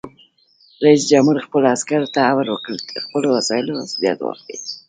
[0.85, 4.57] رئیس جمهور خپلو عسکرو ته امر وکړ؛ د خپلو وسایلو مسؤلیت واخلئ!